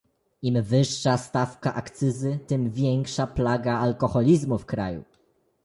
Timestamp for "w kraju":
4.57-5.03